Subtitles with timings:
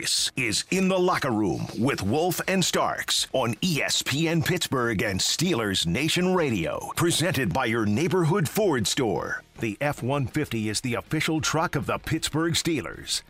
[0.00, 5.86] This is In the Locker Room with Wolf and Starks on ESPN Pittsburgh and Steelers
[5.86, 6.90] Nation Radio.
[6.96, 9.42] Presented by your neighborhood Ford store.
[9.58, 13.20] The F 150 is the official truck of the Pittsburgh Steelers.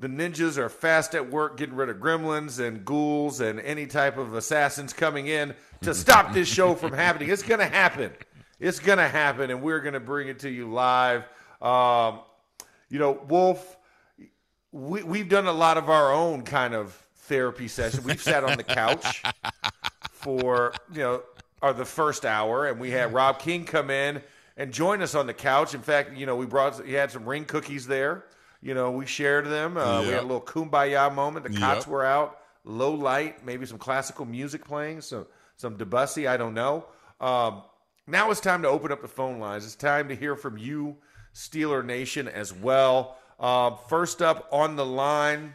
[0.00, 4.18] The ninjas are fast at work getting rid of gremlins and ghouls and any type
[4.18, 7.30] of assassins coming in to stop this show from happening.
[7.30, 8.10] It's going to happen.
[8.58, 11.22] It's going to happen, and we're going to bring it to you live.
[11.60, 12.20] Um,
[12.88, 13.76] you know, Wolf,
[14.72, 17.00] we, we've done a lot of our own kind of
[17.32, 18.04] therapy session.
[18.04, 19.22] We've sat on the couch
[20.10, 21.22] for, you know,
[21.62, 24.20] or the first hour, and we had Rob King come in
[24.58, 25.74] and join us on the couch.
[25.74, 28.24] In fact, you know, we brought, he had some ring cookies there.
[28.60, 29.76] You know, we shared them.
[29.78, 31.50] Uh, We had a little kumbaya moment.
[31.50, 31.88] The cots Yep.
[31.88, 36.26] were out, low light, maybe some classical music playing, some some Debussy.
[36.28, 36.84] I don't know.
[37.20, 37.62] Um,
[38.06, 39.64] now it's time to open up the phone lines.
[39.64, 40.96] It's time to hear from you,
[41.34, 43.16] Steeler Nation, as well.
[43.40, 45.54] Um, first up on the line,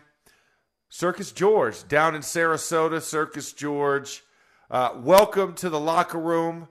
[0.90, 3.02] Circus George down in Sarasota.
[3.02, 4.23] Circus George,
[4.72, 6.67] uh, welcome to the locker room.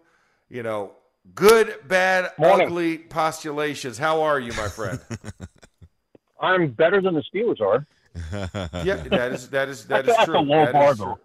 [0.48, 0.92] You know,
[1.34, 2.66] good, bad, Morning.
[2.68, 3.98] ugly postulations.
[3.98, 5.00] How are you, my friend?
[6.40, 7.86] I'm better than the Steelers are.
[8.84, 10.38] yeah, that is that is that That's- is that's true.
[10.38, 11.18] a low That bar, is though.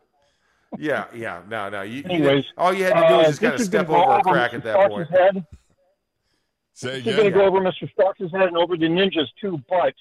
[0.78, 1.82] Yeah, yeah, no, no.
[1.82, 3.90] You, you Anyways, didn't- all you had to do was uh, just kind of step
[3.90, 5.10] over a crack at that Starks' point.
[5.10, 5.46] Head.
[6.74, 7.32] Say This is going again.
[7.34, 7.92] to go over Mr.
[7.92, 9.94] Starks' head and over the Ninjas too, but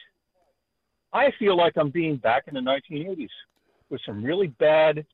[1.12, 3.28] I feel like I'm being back in the 1980s
[3.88, 5.04] with some really bad,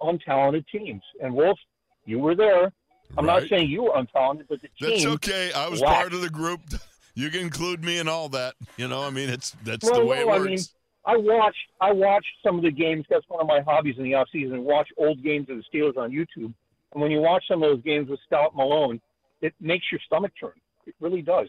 [0.00, 1.02] untalented teams.
[1.22, 1.58] And Wolf,
[2.04, 2.72] you were there.
[3.16, 4.90] I'm not saying you were untalented, but the team.
[4.90, 5.52] That's okay.
[5.52, 6.60] I was part of the group.
[7.16, 8.54] You can include me in all that.
[8.76, 10.50] You know, I mean, it's that's the way it well, I works.
[10.50, 10.58] mean,
[11.06, 13.06] I watched I watched some of the games.
[13.08, 14.64] That's one of my hobbies in the off season.
[14.64, 16.52] Watch old games of the Steelers on YouTube.
[16.92, 19.00] And when you watch some of those games with Stout Malone,
[19.40, 20.54] it makes your stomach turn.
[20.86, 21.48] It really does.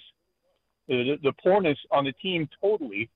[0.87, 3.09] The, the, the poorness on the team totally.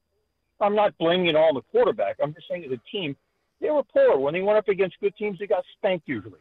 [0.62, 2.18] I'm not blaming it all on the quarterback.
[2.22, 3.16] I'm just saying as a team,
[3.62, 4.18] they were poor.
[4.18, 6.40] When they went up against good teams, they got spanked usually.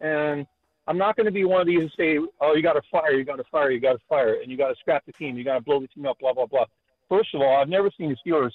[0.00, 0.46] And
[0.86, 3.12] I'm not going to be one of these who say, "Oh, you got to fire,
[3.12, 5.36] you got to fire, you got to fire, and you got to scrap the team,
[5.36, 6.66] you got to blow the team up, blah blah blah."
[7.08, 8.52] First of all, I've never seen the Steelers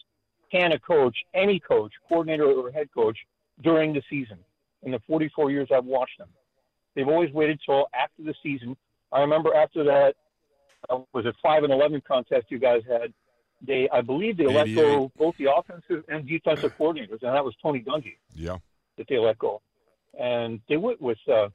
[0.52, 3.18] can a coach, any coach, coordinator or head coach,
[3.62, 4.38] during the season.
[4.84, 6.30] In the 44 years I've watched them,
[6.96, 8.76] they've always waited till after the season.
[9.12, 10.16] I remember after that
[10.90, 13.14] uh, was it five and 11 contest you guys had.
[13.66, 17.54] They, I believe, they let go both the offensive and defensive coordinators, and that was
[17.62, 18.58] Tony Dungy yeah.
[18.98, 19.62] that they let go.
[20.20, 21.50] And they went with uh,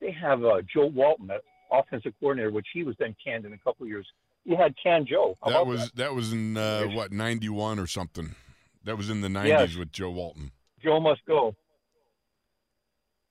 [0.00, 3.58] they have uh, Joe Walton, that offensive coordinator, which he was then canned in a
[3.58, 4.06] couple of years.
[4.44, 5.36] You had Can Joe.
[5.42, 8.34] How That was that was in uh, what ninety one or something.
[8.84, 9.34] That was in the Yes.
[9.34, 10.50] nineties with Joe Walton.
[10.82, 11.54] Joe must go.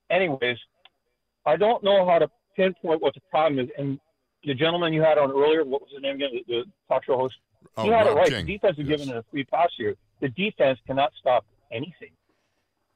[0.10, 0.58] Anyways,
[1.46, 3.70] I don't know how to pinpoint what the problem is.
[3.78, 4.00] And
[4.44, 6.30] the gentleman you had on earlier, what was his name again?
[6.48, 7.36] The, the talk show host.
[7.78, 8.30] Oh, you had Rob it right.
[8.30, 8.46] King.
[8.46, 9.00] The defense is Yes.
[9.00, 9.96] given a free pass here.
[10.20, 12.12] The defense cannot stop anything,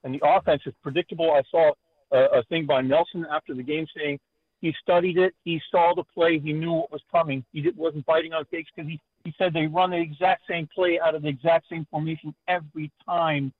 [0.03, 1.31] and the offense is predictable.
[1.31, 1.73] I saw
[2.11, 4.19] a, a thing by Nelson after the game saying
[4.61, 7.43] he studied it, he saw the play, he knew what was coming.
[7.53, 10.69] He did, wasn't biting on cakes because he he said they run the exact same
[10.73, 13.51] play out of the exact same formation every time,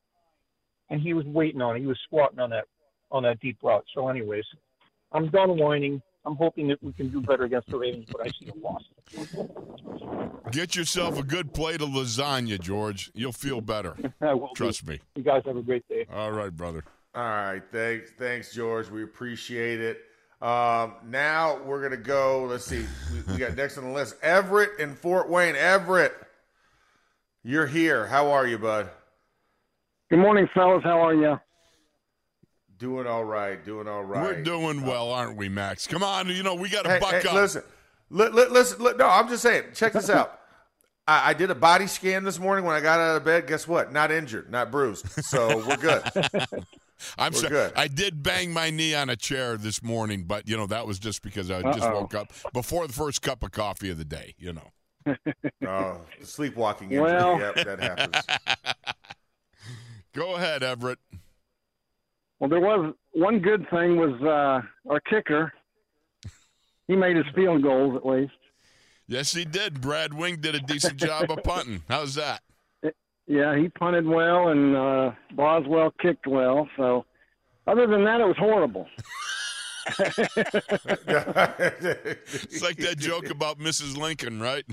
[0.89, 1.79] and he was waiting on it.
[1.81, 2.65] He was squatting on that
[3.11, 3.85] on that deep route.
[3.93, 4.45] So, anyways,
[5.11, 6.01] I'm done whining.
[6.27, 8.83] I'm hoping that we can do better against the Ravens, but I see a loss.
[10.51, 13.09] Get yourself a good plate of lasagna, George.
[13.13, 13.95] You'll feel better.
[14.21, 14.53] I will do.
[14.55, 14.99] Trust me.
[15.15, 16.05] You guys have a great day.
[16.13, 16.83] All right, brother.
[17.15, 18.89] All right, thanks, thanks, George.
[18.89, 20.01] We appreciate it.
[20.41, 22.43] Um, now we're gonna go.
[22.43, 22.85] Let's see.
[23.13, 25.55] We, we got next on the list, Everett in Fort Wayne.
[25.55, 26.13] Everett,
[27.41, 28.05] you're here.
[28.05, 28.89] How are you, bud?
[30.09, 30.83] Good morning, fellas.
[30.83, 31.39] How are you?
[32.79, 33.63] Doing all right.
[33.63, 34.21] Doing all right.
[34.23, 35.87] We're doing uh, well, aren't we, Max?
[35.87, 37.33] Come on, you know we got to Hey, buck hey, up.
[37.33, 37.63] listen,
[38.09, 38.83] li- li- listen.
[38.83, 39.63] li- no, I'm just saying.
[39.73, 40.39] Check this out.
[41.07, 43.47] I, I did a body scan this morning when I got out of bed.
[43.47, 43.91] Guess what?
[43.93, 45.07] Not injured, not bruised.
[45.23, 46.03] So we're good.
[47.17, 47.49] I'm we're sorry.
[47.49, 47.73] good.
[47.75, 50.99] I did bang my knee on a chair this morning, but you know that was
[50.99, 52.01] just because I just Uh-oh.
[52.01, 54.35] woke up before the first cup of coffee of the day.
[54.37, 54.67] You know.
[55.65, 57.03] Oh, sleepwalking injury.
[57.05, 58.65] Well- Yep, that happens.
[60.13, 60.99] Go ahead, Everett.
[62.39, 64.61] Well, there was one good thing was uh,
[64.91, 65.51] our kicker.
[66.87, 68.33] He made his field goals at least.
[69.07, 69.81] Yes, he did.
[69.81, 71.83] Brad Wing did a decent job of punting.
[71.87, 72.41] How's that?
[73.25, 76.67] yeah, he punted well, and uh, Boswell kicked well.
[76.77, 77.05] So,
[77.67, 78.87] other than that, it was horrible.
[82.39, 83.95] It's like that joke about Mrs.
[83.95, 84.65] Lincoln, right?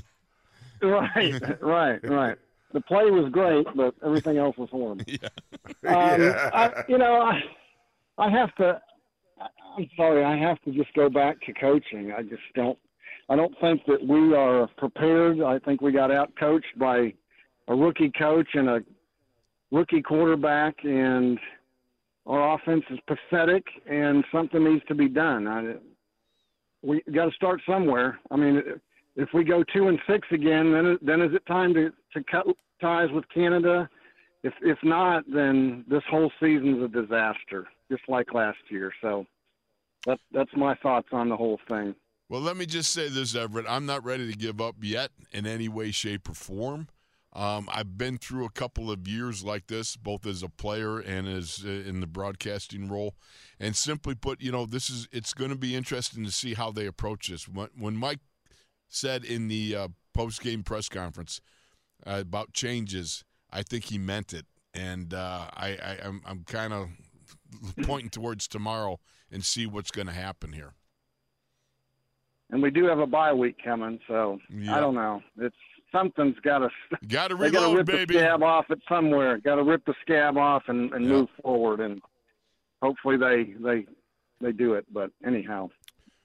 [0.83, 2.39] right, right, right.
[2.75, 5.05] The play was great, but everything else was horrible.
[5.09, 5.29] Yeah.
[6.13, 6.51] Um, Yeah.
[6.53, 7.41] I, you know, I,
[8.19, 8.81] I have to.
[9.41, 12.13] I- I'm sorry, I have to just go back to coaching.
[12.13, 12.79] I just don't.
[13.29, 15.41] I don't think that we are prepared.
[15.41, 17.15] I think we got out coached by
[17.69, 18.81] a rookie coach and a
[19.73, 21.39] rookie quarterback, and
[22.27, 25.49] our offense is pathetic, and something needs to be done.
[25.49, 25.75] I,
[26.83, 28.19] we got to start somewhere.
[28.31, 28.63] I mean,
[29.17, 32.47] if we go two and six again, then then is it time to to cut
[32.81, 33.89] ties with Canada?
[34.43, 38.93] If if not, then this whole season's a disaster, just like last year.
[39.01, 39.25] So
[40.07, 41.95] that that's my thoughts on the whole thing.
[42.29, 43.67] Well, let me just say this, Everett.
[43.69, 46.89] I'm not ready to give up yet in any way, shape, or form.
[47.35, 51.27] Um, I've been through a couple of years like this, both as a player and
[51.27, 53.15] as uh, in the broadcasting role.
[53.59, 56.71] And simply put, you know, this is it's going to be interesting to see how
[56.71, 57.49] they approach this.
[57.49, 58.21] When, when Mike
[58.89, 61.41] said in the uh, post game press conference
[62.07, 64.47] uh, about changes, I think he meant it.
[64.75, 66.89] And uh, I, I, I'm, I'm kind of
[67.83, 68.99] pointing towards tomorrow
[69.31, 70.75] and see what's going to happen here.
[72.51, 74.77] And we do have a bye week coming, so Yeah.
[74.77, 75.23] I don't know.
[75.39, 75.57] It's
[75.91, 76.69] something's got to.
[77.09, 78.15] Got to They got to reload, rip baby.
[78.15, 79.39] the scab off it somewhere.
[79.39, 81.11] Got to rip the scab off and, and Yeah.
[81.11, 82.01] move forward, and
[82.83, 83.87] hopefully they they
[84.41, 84.85] they do it.
[84.93, 85.71] But anyhow,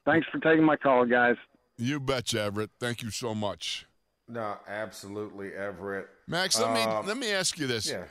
[0.06, 1.36] thanks for taking my call, guys.
[1.78, 2.72] You betcha, Everett.
[2.80, 3.86] Thank you so much,
[4.30, 6.08] no, absolutely, Everett.
[6.28, 6.60] Max.
[6.60, 7.90] Let me Um, let me ask you this.
[7.90, 8.06] Yeah.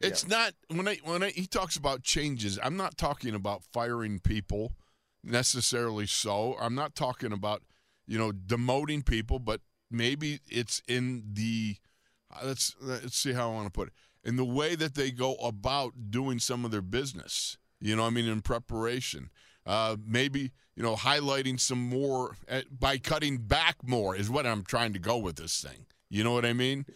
[0.00, 2.58] It's not when I when I, he talks about changes.
[2.62, 4.72] I'm not talking about firing people
[5.24, 6.06] necessarily.
[6.06, 7.62] So I'm not talking about
[8.06, 9.60] you know demoting people, but
[9.90, 11.76] maybe it's in the
[12.34, 15.10] uh, let's let's see how I want to put it in the way that they
[15.10, 17.56] go about doing some of their business.
[17.80, 19.30] You know, I mean, in preparation,
[19.66, 24.62] uh, maybe you know highlighting some more uh, by cutting back more is what I'm
[24.62, 25.86] trying to go with this thing.
[26.08, 26.86] You know what I mean?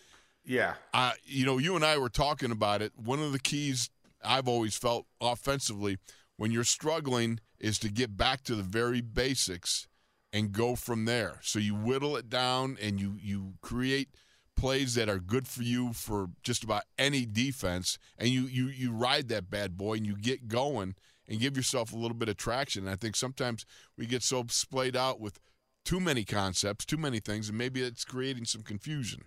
[0.45, 0.75] Yeah.
[0.95, 2.93] uh, you know, you and I were talking about it.
[2.97, 3.91] One of the keys
[4.25, 5.99] I've always felt offensively
[6.37, 9.87] when you're struggling is to get back to the very basics
[10.33, 11.39] and go from there.
[11.43, 14.09] So you whittle it down and you you create
[14.57, 18.93] plays that are good for you for just about any defense and you you you
[18.93, 20.95] ride that bad boy and you get going
[21.31, 22.83] and give yourself a little bit of traction.
[22.83, 23.65] And I think sometimes
[23.97, 25.39] we get so splayed out with
[25.85, 29.23] too many concepts, too many things and maybe it's creating some confusion.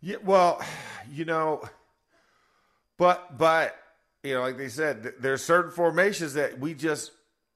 [0.00, 0.62] Yeah, well,
[1.12, 1.62] you know,
[2.96, 3.76] but but
[4.22, 7.10] you know, like they said, th- there's certain formations that we just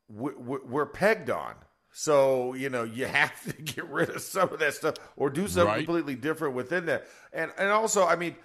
[0.09, 1.55] we, we- we're pegged on.
[1.93, 5.47] So you know, you have to get rid of some of that stuff or do
[5.47, 5.85] something Right.
[5.87, 7.07] completely different within that.
[7.33, 8.37] And and also, I mean,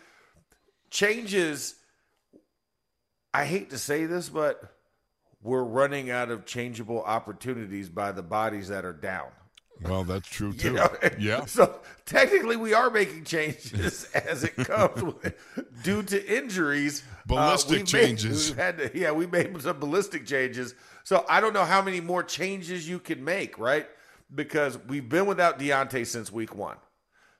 [0.91, 1.75] changes.
[3.33, 4.61] I hate to say this, but
[5.41, 9.27] we're running out of changeable opportunities by the bodies that are down.
[9.81, 10.69] Well, that's true too.
[10.69, 10.89] You know?
[11.19, 11.45] Yeah.
[11.45, 15.35] So technically, we are making changes as it comes with,
[15.83, 17.03] due to injuries.
[17.25, 18.49] Ballistic we've changes.
[18.49, 20.75] Made, we've had to, yeah, we made some ballistic changes.
[21.03, 23.87] So I don't know how many more changes you can make, right?
[24.33, 26.77] Because we've been without Diontae since week one.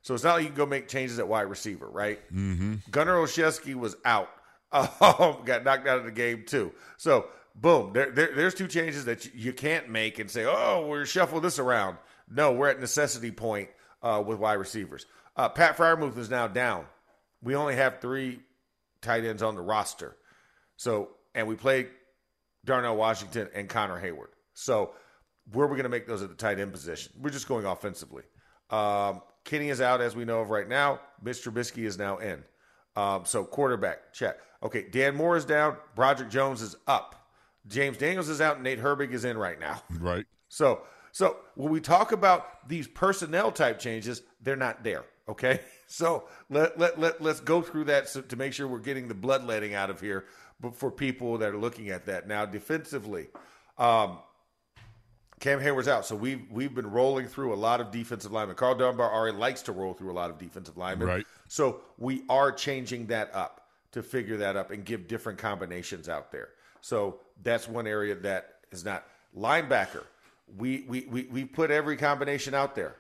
[0.01, 2.19] So it's not like you can go make changes at wide receiver, right?
[2.33, 2.75] Mm-hmm.
[2.89, 4.29] Gunnar Olszewski was out.
[4.71, 4.87] Um,
[5.45, 6.71] got knocked out of the game too.
[6.97, 11.05] So boom, there, there, there's two changes that you, can't make and say, oh, we're
[11.05, 11.97] shuffle this around.
[12.29, 13.69] No, we're at necessity point
[14.01, 15.05] uh, with wide receivers.
[15.35, 16.85] Uh, Pat Freiermuth is now down.
[17.41, 18.39] We only have three
[19.01, 20.15] tight ends on the roster.
[20.77, 21.89] So, and we played
[22.65, 24.29] Darnell Washington and Connor Heyward.
[24.53, 24.91] So,
[25.51, 27.13] where are we going to make those at the tight end position?
[27.19, 28.23] We're just going offensively.
[28.69, 30.99] Um, Kenny is out, as we know of right now.
[31.23, 32.43] Mitch Trubisky is now in.
[32.95, 34.37] Um, so, quarterback, check.
[34.61, 35.77] Okay, Dan Moore is down.
[35.95, 37.15] Broderick Jones is up.
[37.67, 38.61] James Daniels is out.
[38.61, 39.81] Nate Herbig is in right now.
[39.99, 40.25] Right.
[40.49, 40.81] So,
[41.11, 45.05] so when we talk about these personnel type changes, they're not there.
[45.27, 49.07] Okay, so let let let let's go through that so, to make sure we're getting
[49.07, 50.25] the bloodletting out of here.
[50.59, 53.27] But for people that are looking at that now, defensively,
[53.77, 54.19] um,
[55.39, 58.55] Cam Heyward's out, so we've we've been rolling through a lot of defensive linemen.
[58.55, 61.25] Karl Dunbar already likes to roll through a lot of defensive linemen, Right.
[61.47, 66.31] So we are changing that up to figure that up and give different combinations out
[66.31, 66.49] there.
[66.81, 69.05] So that's one area that is not
[69.37, 70.03] linebacker.
[70.57, 72.95] We we we we put every combination out there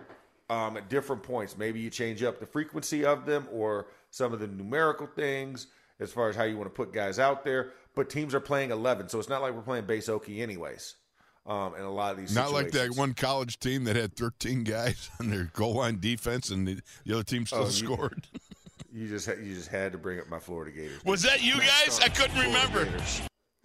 [0.49, 1.57] um, at different points.
[1.57, 5.67] Maybe you change up the frequency of them or some of the numerical things
[5.99, 7.73] as far as how you want to put guys out there.
[7.95, 10.95] But teams are playing eleven, so it's not like we're playing base Okie anyways.
[11.49, 14.63] Um, in a lot of these, Not like that one college team that had 13
[14.63, 18.27] guys on their goal line defense and the, the other team still Oh, scored.
[18.91, 21.05] You just had, you just had to bring up my Florida Gators.
[21.05, 21.99] Was that you guys?
[22.03, 22.87] I couldn't remember.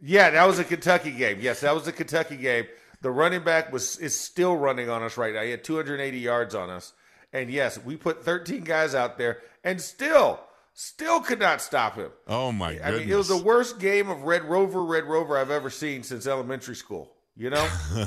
[0.02, 1.38] Yeah, that was a Kentucky game.
[1.40, 2.66] Yes, that was a Kentucky game.
[3.00, 5.42] The running back was is still running on us right now.
[5.42, 6.92] He had 280 yards on us,
[7.32, 10.40] and yes, we put 13 guys out there, and still,
[10.74, 12.10] still could not stop him.
[12.28, 13.00] Oh my I goodness!
[13.00, 16.26] mean, it was the worst game of Red Rover, Red Rover I've ever seen since
[16.26, 17.13] elementary school.
[17.36, 17.68] You know,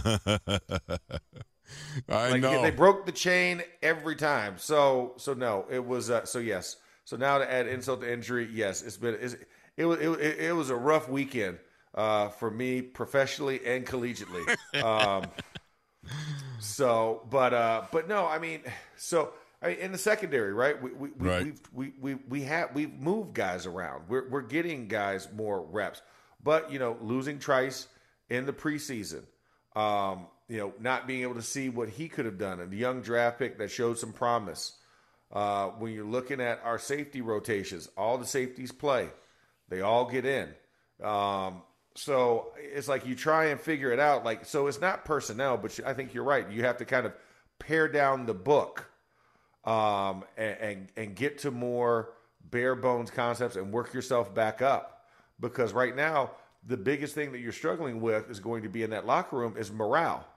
[2.10, 2.62] I like know.
[2.62, 4.57] they broke the chain every time.
[4.57, 6.10] So, so no, it was.
[6.10, 6.77] Uh, so yes.
[7.03, 9.17] So now to add insult to injury, yes, it's been.
[9.19, 9.36] It's,
[9.75, 10.00] it was.
[10.00, 11.60] It, it was a rough weekend
[11.93, 14.55] uh, for me professionally and collegiately.
[14.81, 15.25] Um,
[16.60, 18.62] so, but uh, but no, I mean,
[18.96, 20.81] so I mean, in the secondary, right?
[20.81, 21.43] We we we Right.
[21.43, 24.03] we've, we we we have we've moved guys around.
[24.07, 26.01] We're we're getting guys more reps,
[26.43, 27.88] but you know, losing Trice
[28.29, 29.24] in the preseason,
[29.75, 32.77] um, you know, not being able to see what he could have done, and the
[32.77, 34.74] young draft pick that showed some promise.
[35.31, 39.10] Uh, when you're looking at our safety rotations, all the safeties play,
[39.67, 40.48] they all get in.
[41.03, 41.63] Um,
[41.96, 44.24] so it's like you try and figure it out.
[44.24, 46.50] Like, so it's not personnel, but I think you're right.
[46.50, 47.13] You have to kind of
[47.60, 48.89] pare down the book
[49.65, 52.13] um, and, and and get to more
[52.50, 55.05] bare bones concepts and work yourself back up.
[55.39, 56.31] Because right now,
[56.65, 59.55] the biggest thing that you're struggling with is going to be in that locker room
[59.57, 60.27] is morale.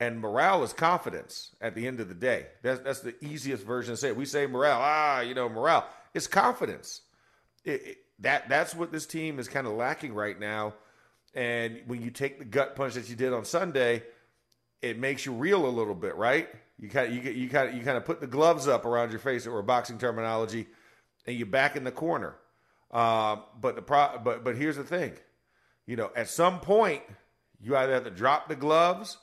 [0.00, 2.46] And morale is confidence at the end of the day.
[2.62, 4.12] That's that's the easiest version to say.
[4.12, 5.86] We say morale, ah, you know, morale.
[6.12, 7.02] It's confidence.
[7.64, 10.74] It, it- that that's what this team is kind of lacking right now.
[11.34, 14.04] And when you take the gut punch that you did on Sunday,
[14.82, 16.48] it makes you reel a little bit, right?
[16.78, 18.84] You kind of you get you kind of you kind of put the gloves up
[18.84, 20.68] around your face, or boxing terminology,
[21.26, 22.36] and you're back in the corner.
[22.92, 25.14] Um, but the pro, but but here's the thing,
[25.86, 27.02] you know, at some point
[27.60, 29.18] you either have to drop the gloves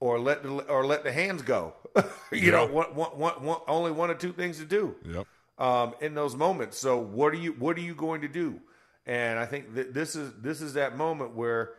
[0.00, 1.74] or let the or let the hands go.
[2.32, 2.70] you know, Yeah.
[2.70, 5.26] one, one, one, one, only one or two things to do Yep.
[5.58, 6.78] um, in those moments.
[6.78, 8.60] So what are you what are you going to do?
[9.06, 11.72] And I think that this is this is that moment where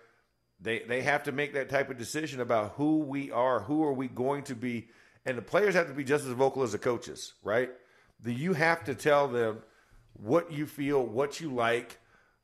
[0.60, 3.94] they they have to make that type of decision about who we are, who are
[3.94, 4.88] we going to be,
[5.26, 7.72] and the players have to be just as vocal as the coaches, right?
[8.24, 9.60] The, you have to tell them
[10.14, 11.98] what you feel, what you like,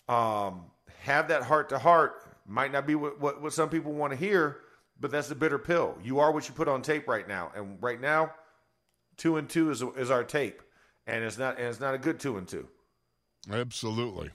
[0.10, 0.62] um,
[1.07, 2.23] have that heart to heart.
[2.45, 4.57] Might not be what, what, what some people want to hear,
[4.99, 5.97] but that's the bitter pill.
[6.03, 8.31] You are what you put on tape right now, and right now,
[9.17, 10.61] two and two is is our tape,
[11.07, 12.67] and it's not and it's not a good two and two.
[13.51, 14.29] Absolutely.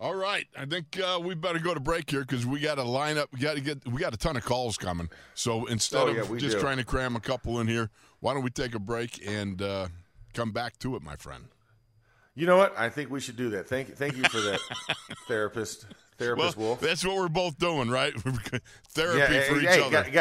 [0.00, 2.84] All right, I think uh, we better go to break here because we got to
[2.84, 3.28] line up.
[3.32, 3.86] We got to get.
[3.88, 5.10] We got a ton of calls coming.
[5.34, 6.60] So instead Oh, yeah, of just do.
[6.60, 9.88] trying to cram a couple in here, why don't we take a break and uh,
[10.34, 11.46] come back to it, my friend?
[12.36, 12.78] You know what?
[12.78, 13.66] I think we should do that.
[13.68, 14.60] Thank thank you for that,
[15.26, 15.86] therapist,
[16.20, 16.80] Well, Wolf.
[16.80, 18.12] that's what we're both doing, right?
[18.90, 20.10] Therapy Yeah, for hey, each hey, other.
[20.10, 20.12] got,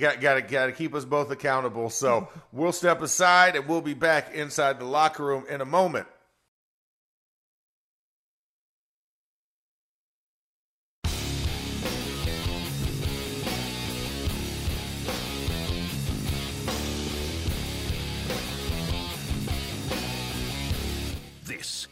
[0.00, 1.90] got, got, got to keep us both accountable.
[1.90, 6.06] So we'll step aside and we'll be back inside the locker room in a moment.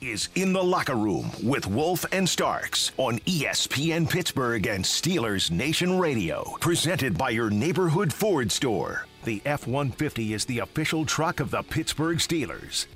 [0.03, 5.97] Is In the Locker Room with Wolf and Starks on ESPN Pittsburgh and Steelers Nation
[5.97, 6.57] Radio.
[6.61, 9.07] Presented by your neighborhood Ford store.
[9.23, 12.87] The F 150 is the official truck of the Pittsburgh Steelers.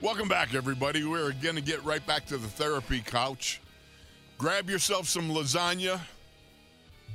[0.00, 1.04] Welcome back, everybody.
[1.04, 3.60] We're going to get right back to the therapy couch.
[4.38, 6.00] Grab yourself some lasagna.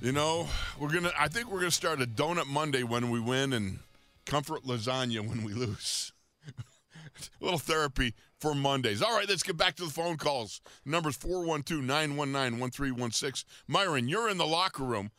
[0.01, 1.11] You know, we're gonna.
[1.17, 3.79] I think we're gonna start a donut Monday when we win, and
[4.25, 6.11] comfort lasagna when we lose.
[7.19, 9.01] A little therapy for Mondays.
[9.01, 10.61] All right, let's get back to the phone calls.
[10.85, 13.45] Numbers 412-919-1316.
[13.67, 15.09] Myron, you're in the locker room.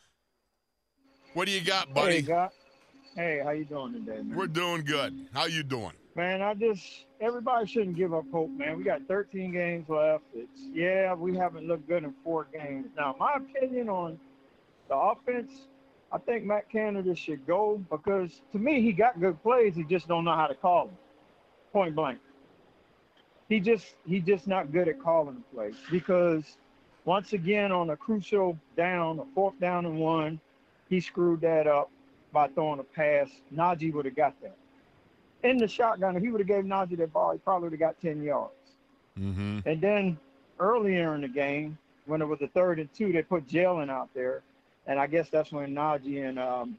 [1.33, 2.15] What do you got, buddy?
[2.15, 2.21] Hey?
[2.21, 2.49] God.
[3.15, 4.35] Hey, how you doing today, man?
[4.35, 5.27] We're doing good.
[5.33, 5.93] How you doing?
[6.15, 8.77] Man, I just everybody shouldn't give up hope, man.
[8.77, 10.23] We got 13 games left.
[10.33, 12.87] It's yeah, we haven't looked good in four games.
[12.95, 14.19] Now, my opinion on
[14.87, 15.67] the offense,
[16.11, 19.75] I think Matt Canada should go because to me he got good plays.
[19.75, 20.97] He just don't know how to call them.
[21.73, 22.19] Point blank.
[23.49, 26.57] He just he just not good at calling the plays because
[27.05, 30.39] once again on a crucial down, a fourth down and one,
[30.89, 31.89] he screwed that up
[32.33, 33.29] by throwing a pass.
[33.55, 34.57] Najee would have got that
[35.43, 37.79] in the shotgun, if he would have gave Najee that ball, he probably would have
[37.79, 38.53] got 10 yards.
[39.19, 39.59] Mm-hmm.
[39.65, 40.17] And then
[40.59, 44.09] earlier in the game, when it was a third and two, they put Jaylen out
[44.13, 44.41] there.
[44.87, 46.77] And I guess that's when Najee and um,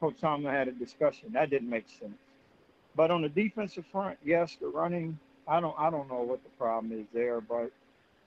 [0.00, 1.32] Coach Tomlin had a discussion.
[1.32, 2.12] That didn't make sense.
[2.96, 5.18] But on the defensive front, yes, the running,
[5.48, 7.70] I don't I don't know what the problem is there, but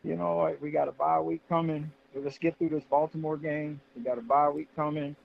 [0.04, 1.92] you know we got a bye week coming.
[2.16, 3.82] Let's get through this Baltimore game.
[3.96, 5.16] We got a bye week coming.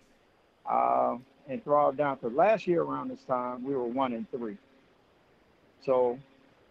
[0.69, 1.17] Uh,
[1.49, 4.57] and throw it down to last year around this time we were one and three.
[5.85, 6.19] So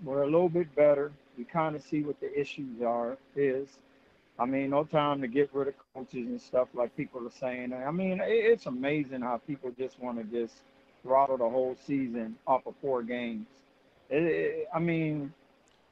[0.03, 1.11] we're a little bit better.
[1.37, 3.17] We kind of see what the issues are.
[3.35, 3.67] Is
[4.39, 7.73] I mean, no time to get rid of coaches and stuff like people are saying.
[7.73, 10.55] I mean, it's amazing how people just want to just
[11.07, 13.47] throttle the whole season off of four games.
[14.09, 15.33] It, it, I mean,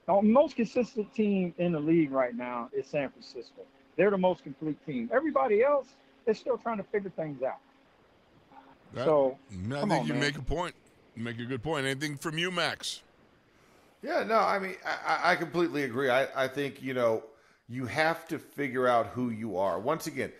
[0.07, 3.62] the most consistent team in the league right now is San Francisco.
[3.98, 5.10] They're the most complete team.
[5.13, 5.88] Everybody else
[6.25, 7.60] is still trying to figure things out.
[8.93, 10.22] That, so I think on, you man.
[10.22, 10.75] make a point.
[11.15, 11.86] You make a good point.
[11.86, 13.01] Anything from you, Max?
[14.03, 16.10] Yeah, no, I mean, I, I completely agree.
[16.10, 17.24] I, I think you know
[17.67, 19.79] you have to figure out who you are.
[19.79, 20.31] Once again,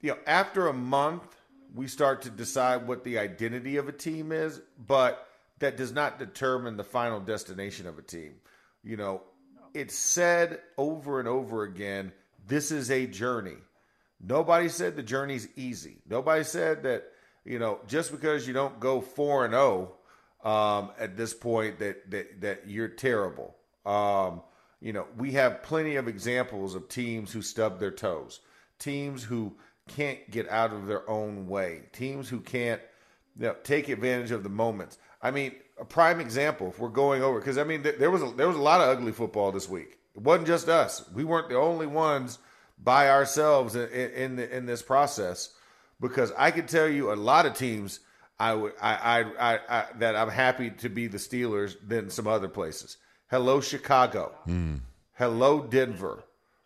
[0.00, 1.39] you know, after a month,
[1.74, 5.26] we start to decide what the identity of a team is, but
[5.58, 8.34] that does not determine the final destination of a team.
[8.82, 9.22] You know,
[9.74, 12.12] it's said over and over again
[12.46, 13.56] this is a journey.
[14.20, 15.98] Nobody said the journey's easy.
[16.08, 17.04] Nobody said that,
[17.44, 19.92] you know, just because you don't go 4 and 0
[20.44, 23.54] um, at this point that that that you're terrible.
[23.86, 24.42] Um,
[24.80, 28.40] you know, we have plenty of examples of teams who stub their toes,
[28.78, 29.56] teams who
[29.96, 32.80] can't get out of their own way, teams who can't
[33.38, 34.98] you know, take advantage of the moments.
[35.22, 38.30] I mean, a prime example if we're going over because I mean there was a,
[38.36, 39.98] there was a lot of ugly football this week.
[40.14, 41.08] It wasn't just us.
[41.14, 42.38] We weren't the only ones
[42.82, 45.54] by ourselves in in, the, in this process
[46.00, 48.00] because I could tell you a lot of teams
[48.38, 49.20] I would I, I,
[49.54, 52.98] I, I that I'm happy to be the Steelers than some other places.
[53.30, 54.34] Hello, Chicago.
[54.46, 54.80] Mm.
[55.14, 56.24] Hello, Denver.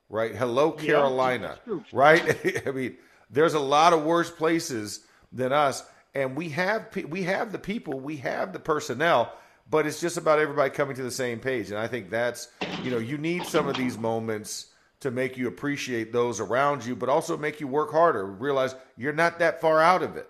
[0.08, 0.34] Right.
[0.34, 1.58] Hello, Carolina.
[1.66, 2.22] Yeah, right.
[2.66, 2.96] I mean,
[3.34, 5.00] there's a lot of worse places
[5.32, 9.32] than us, and we have we have the people, we have the personnel,
[9.68, 11.70] but it's just about everybody coming to the same page.
[11.70, 12.48] And I think that's
[12.82, 14.68] you know you need some of these moments
[15.00, 18.24] to make you appreciate those around you, but also make you work harder.
[18.24, 20.28] Realize you're not that far out of it,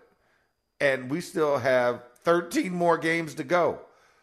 [0.80, 3.80] and we still have 13 more games to go.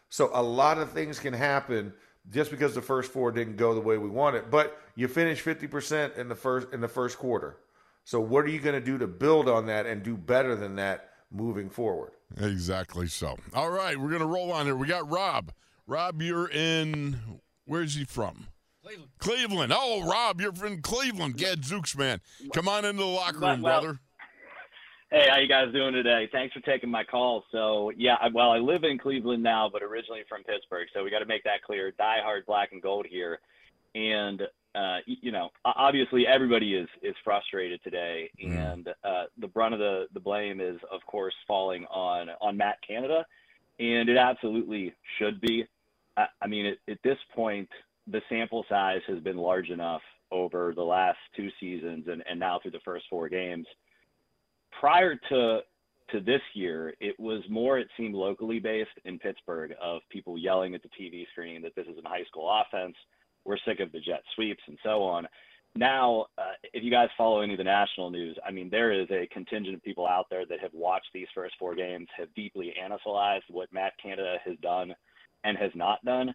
[0.08, 1.94] So a lot of things can happen
[2.30, 4.50] just because the first four didn't go the way we wanted.
[4.50, 7.56] But you finish 50% in the first in the first quarter.
[8.04, 10.76] So what are you going to do to build on that and do better than
[10.76, 12.12] that moving forward?
[12.40, 13.36] Exactly so.
[13.54, 14.76] All right, we're going to roll on here.
[14.76, 15.52] We got Rob.
[15.86, 18.48] Rob, you're in where's he from?
[18.82, 19.10] Cleveland.
[19.18, 19.72] Cleveland.
[19.74, 21.36] Oh, Rob, you're from Cleveland.
[21.36, 22.20] Gadzooks, man.
[22.52, 23.98] Come on into the locker room, well, brother.
[25.10, 26.28] Hey, how you guys doing today?
[26.32, 27.44] Thanks for taking my call.
[27.52, 30.88] So, yeah, well, I live in Cleveland now, but originally from Pittsburgh.
[30.94, 31.92] So we got to make that clear.
[31.92, 33.38] Die hard black and gold here,
[33.94, 34.42] and
[34.74, 38.56] uh, you know, obviously everybody is is frustrated today, mm.
[38.56, 42.78] and uh, the brunt of the the blame is, of course, falling on on Matt
[42.86, 43.24] Canada,
[43.78, 45.66] and it absolutely should be.
[46.16, 47.68] I, I mean, at, at this point,
[48.06, 52.58] the sample size has been large enough over the last two seasons, and and now
[52.60, 53.66] through the first four games
[54.78, 55.60] prior to
[56.10, 60.74] to this year, it was more it seemed locally based in Pittsburgh of people yelling
[60.74, 62.96] at the TV screen that this is a high school offense.
[63.44, 65.26] We're sick of the jet sweeps and so on.
[65.74, 69.08] Now, uh, if you guys follow any of the national news, I mean, there is
[69.10, 72.74] a contingent of people out there that have watched these first four games, have deeply
[72.82, 74.94] analyzed what Matt Canada has done
[75.44, 76.34] and has not done.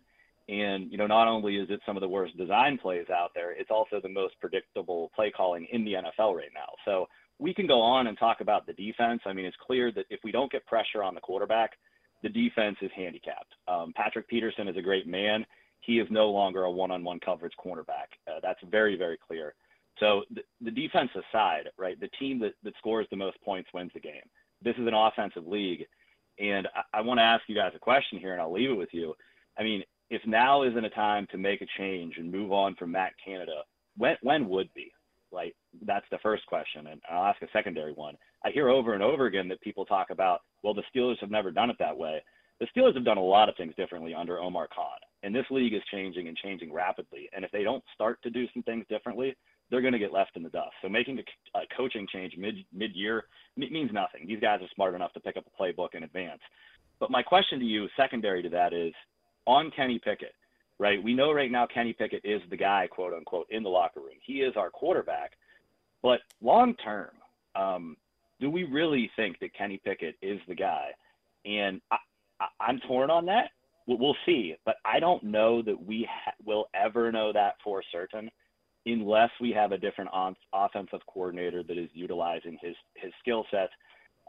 [0.50, 3.52] And, you know, not only is it some of the worst design plays out there,
[3.52, 6.70] it's also the most predictable play calling in the NFL right now.
[6.86, 9.22] So we can go on and talk about the defense.
[9.26, 11.72] I mean, it's clear that if we don't get pressure on the quarterback,
[12.24, 13.54] the defense is handicapped.
[13.68, 15.46] Um, Patrick Peterson is a great man.
[15.82, 18.10] He is no longer a one-on-one coverage cornerback.
[18.28, 19.54] Uh, that's very, very clear.
[20.00, 23.92] So the, the defense aside, right, the team that, that scores the most points wins
[23.94, 24.22] the game.
[24.62, 25.86] This is an offensive league.
[26.40, 28.78] And I, I want to ask you guys a question here, and I'll leave it
[28.78, 29.16] with you.
[29.58, 32.92] I mean, if now isn't a time to make a change and move on from
[32.92, 33.64] Matt Canada,
[33.98, 34.92] when, when would be?
[35.32, 38.16] Like that's the first question, and I'll ask a secondary one.
[38.46, 41.52] I hear over and over again that people talk about, well, the Steelers have never
[41.52, 42.24] done it that way.
[42.62, 45.74] The Steelers have done a lot of things differently under Omar Khan, and this league
[45.74, 47.30] is changing and changing rapidly.
[47.36, 49.36] And if they don't start to do some things differently,
[49.70, 50.74] they're going to get left in the dust.
[50.82, 53.26] So making a, a coaching change mid mid year
[53.56, 54.28] means nothing.
[54.28, 56.42] These guys are smart enough to pick up a playbook in advance.
[57.00, 58.94] But my question to you, secondary to that, is
[59.46, 60.34] on Kenny Pickett
[60.80, 61.02] right?
[61.02, 64.18] We know right now Kenny Pickett is the guy, quote unquote, in the locker room.
[64.24, 65.34] He is our quarterback.
[66.04, 67.10] But long term,
[67.56, 67.98] um,
[68.40, 70.90] do we really think that Kenny Pickett is the guy?
[71.46, 71.98] And I,
[72.40, 73.50] I, am torn on that.
[73.88, 78.30] We'll, see, but I don't know that we ha- will ever know that for certain
[78.86, 83.70] unless we have a different on- offensive coordinator that is utilizing his his skill set,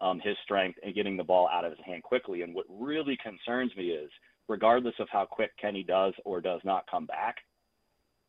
[0.00, 2.42] um, his strength, and getting the ball out of his hand quickly.
[2.42, 4.10] And what really concerns me is
[4.48, 7.36] regardless of how quick Kenny does or does not come back,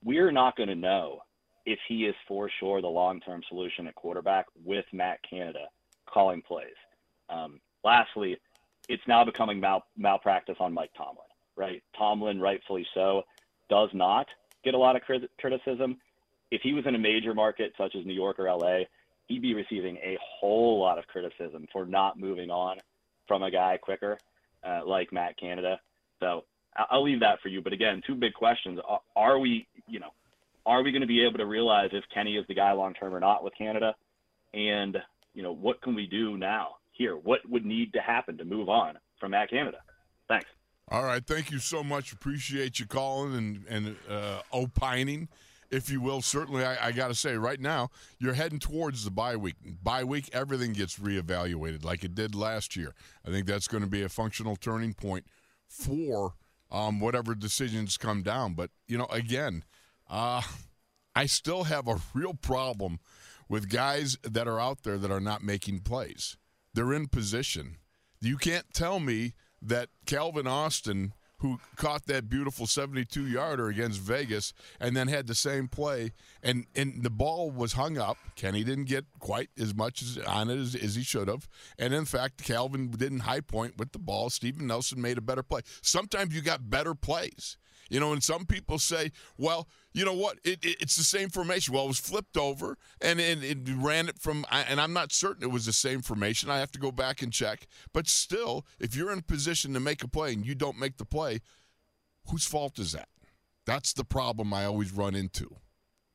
[0.03, 1.21] we're not going to know
[1.65, 5.67] if he is for sure the long term solution at quarterback with Matt Canada
[6.07, 6.67] calling plays.
[7.29, 8.37] Um, lastly,
[8.89, 11.81] it's now becoming mal- malpractice on Mike Tomlin, right?
[11.97, 13.21] Tomlin, rightfully so,
[13.69, 14.25] does not
[14.63, 15.97] get a lot of crit- criticism.
[16.51, 18.79] If he was in a major market such as New York or LA,
[19.27, 22.77] he'd be receiving a whole lot of criticism for not moving on
[23.27, 24.17] from a guy quicker,
[24.67, 25.79] uh, like Matt Canada.
[26.19, 27.61] So I'll leave that for you.
[27.61, 30.09] But again, two big questions: Are- Are we, you know,
[30.65, 33.13] are we going to be able to realize if Kenny is the guy long term
[33.13, 33.93] or not with Canada?
[34.55, 34.97] And
[35.35, 37.15] you know, what can we do now here?
[37.15, 39.77] What would need to happen to move on from Matt Canada?
[40.27, 40.45] Thanks.
[40.91, 42.11] All right, thank you so much.
[42.11, 45.29] Appreciate you calling and and uh, opining,
[45.71, 46.21] if you will.
[46.21, 49.55] Certainly, I, I got to say, right now you're heading towards the bye week.
[49.81, 52.93] Bye week, everything gets reevaluated like it did last year.
[53.25, 55.25] I think that's going to be a functional turning point
[55.67, 56.33] for
[56.71, 58.53] um, whatever decisions come down.
[58.55, 59.63] But you know, again,
[60.09, 60.41] uh,
[61.15, 62.99] I still have a real problem
[63.47, 66.37] with guys that are out there that are not making plays.
[66.79, 67.75] They're in position.
[68.21, 74.53] You can't tell me that Calvin Austin, who caught that beautiful 72 yarder against Vegas
[74.79, 78.15] and then had the same play, and, and the ball was hung up.
[78.37, 81.49] Kenny didn't get quite as much as, on it as, as he should have.
[81.77, 84.29] And in fact, Calvin didn't high point with the ball.
[84.29, 85.59] Steven Nelson made a better play.
[85.81, 87.57] Sometimes you got better plays.
[87.89, 90.37] You know, and some people say, well, you know what?
[90.43, 91.73] It, it, it's the same formation.
[91.73, 95.43] Well, it was flipped over and, and it ran it from, and I'm not certain
[95.43, 96.49] it was the same formation.
[96.49, 97.67] I have to go back and check.
[97.93, 101.05] But still, if you're in position to make a play and you don't make the
[101.05, 101.39] play,
[102.29, 103.09] whose fault is that?
[103.65, 105.55] That's the problem I always run into.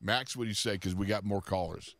[0.01, 0.73] Max, what do you say?
[0.73, 1.95] Because we got more callers.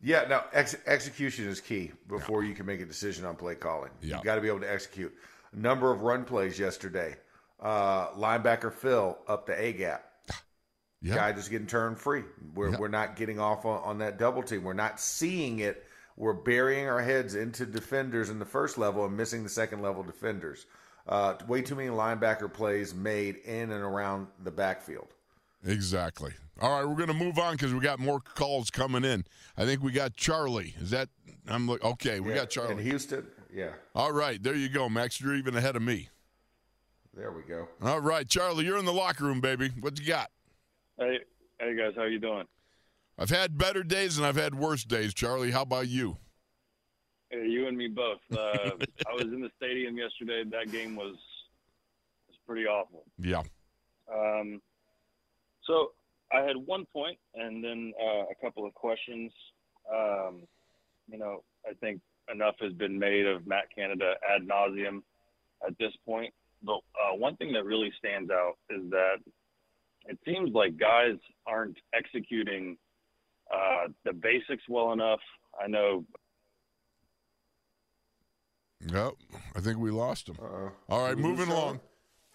[0.00, 3.90] Yeah, no, ex- execution is key before you can make a decision on play calling.
[4.00, 4.18] Yeah.
[4.18, 5.12] You got to be able to execute.
[5.52, 7.16] A number of run plays yesterday.
[7.60, 10.04] Uh, linebacker fill up the A gap.
[11.00, 11.14] Yeah.
[11.14, 12.24] Guy just getting turned free.
[12.54, 12.78] We're, Yeah.
[12.78, 14.64] we're not getting off on, on that double team.
[14.64, 15.84] We're not seeing it.
[16.16, 20.02] We're burying our heads into defenders in the first level and missing the second level
[20.02, 20.66] defenders.
[21.06, 25.14] Uh, way too many linebacker plays made in and around the backfield.
[25.64, 26.32] Exactly.
[26.60, 29.24] All right, we're going to move on because we got more calls coming in.
[29.56, 30.74] I think we got Charlie.
[30.80, 31.08] Is that?
[31.46, 31.82] I'm look.
[31.84, 32.72] Okay, we Yeah, got Charlie.
[32.72, 33.70] In Houston, yeah.
[33.94, 35.20] All right, there you go, Max.
[35.20, 36.08] You're even ahead of me.
[37.18, 37.66] There we go.
[37.82, 39.72] All right, Charlie, you're in the locker room, baby.
[39.80, 40.30] What you got?
[40.96, 41.18] Hey,
[41.58, 42.44] hey guys, how you doing?
[43.18, 45.50] I've had better days and I've had worse days, Charlie.
[45.50, 46.16] How about you?
[47.30, 48.20] Hey, you and me both.
[48.32, 48.36] Uh,
[49.08, 50.44] I was in the stadium yesterday.
[50.48, 51.16] That game was
[52.28, 53.02] was pretty awful.
[53.18, 53.42] Yeah.
[54.14, 54.62] Um,
[55.64, 55.90] so
[56.32, 59.32] I had one point and then uh, a couple of questions.
[59.92, 60.42] Um,
[61.10, 62.00] you know, I think
[62.32, 65.02] enough has been made of Matt Canada ad nauseum
[65.66, 66.32] at this point.
[66.62, 69.16] But uh, one thing that really stands out is that
[70.06, 71.16] it seems like guys
[71.46, 72.76] aren't executing
[73.52, 75.20] uh, the basics well enough.
[75.62, 76.04] I know
[78.86, 79.14] Yep.
[79.56, 80.36] I think we lost him.
[80.40, 80.70] Uh-oh.
[80.88, 81.80] All right, Did we lose moving along.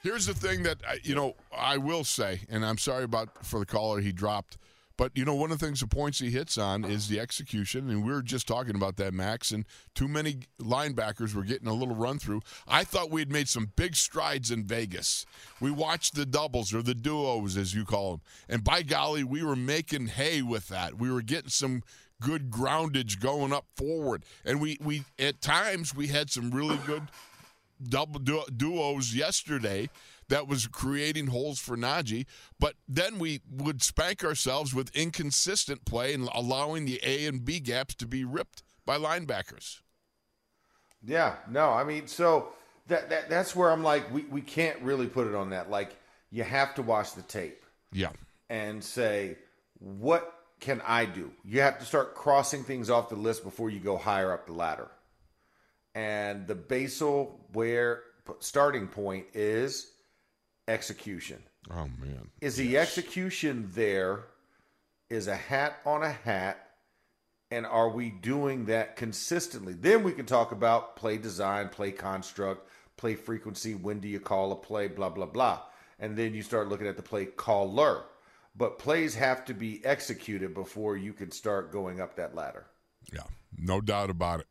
[0.02, 3.60] Here's the thing that I, you know I will say, and I'm sorry about for
[3.60, 4.58] the caller he dropped,
[4.98, 7.90] but you know one of the things the points he hits on is the execution,
[7.90, 9.52] and we were just talking about that, Max.
[9.52, 12.42] And too many linebackers were getting a little run through.
[12.68, 15.26] I thought we had made some big strides in Vegas.
[15.60, 19.44] We watched the doubles or the duos, as you call them, and by golly, we
[19.44, 20.96] were making hay with that.
[20.98, 21.84] We were getting some
[22.22, 27.04] good groundage going up forward, and we we at times we had some really good
[27.90, 29.90] double du- duos yesterday
[30.30, 32.26] that was creating holes for Najee,
[32.60, 37.60] but then we would spank ourselves with inconsistent play and allowing the A and B
[37.60, 39.80] gaps to be ripped by linebackers.
[41.06, 42.50] Yeah, no, I mean, so
[42.88, 45.70] that, that that's where I'm like, we, we can't really put it on that.
[45.70, 45.96] Like,
[46.32, 48.12] you have to watch the tape Yeah.
[48.50, 49.38] and say,
[49.80, 51.32] what can I do?
[51.44, 54.54] You have to start crossing things off the list before you go higher up the
[54.54, 54.90] ladder.
[55.94, 58.04] And the basal where
[58.40, 59.92] starting point is
[60.68, 61.44] execution.
[61.72, 62.30] Oh man.
[62.42, 64.26] Is the execution there?
[65.10, 66.60] Is a hat on a hat?
[67.52, 69.74] And are we doing that consistently?
[69.74, 73.76] Then we can talk about play design, play construct, play frequency.
[73.76, 74.88] When do you call a play?
[74.88, 75.62] Blah, blah, blah.
[76.00, 78.06] And then you start looking at the play caller.
[78.56, 82.66] But plays have to be executed before you can start going up that ladder.
[83.12, 83.24] Yeah.
[83.58, 84.48] No doubt about it.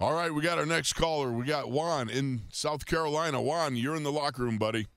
[0.00, 1.32] All right, we got our next caller.
[1.32, 3.40] We got Juan in South Carolina.
[3.40, 4.88] Juan, you're in the locker room, buddy.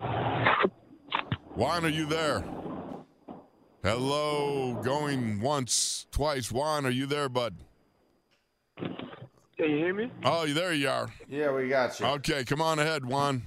[0.00, 2.44] Juan, are you there?
[3.82, 6.50] Hello, going once, twice.
[6.52, 7.54] Juan, are you there, bud?
[8.78, 8.90] Can
[9.70, 10.10] you hear me?
[10.24, 11.10] Oh, there you are.
[11.28, 12.06] Yeah, we got you.
[12.06, 13.46] Okay, come on ahead, Juan.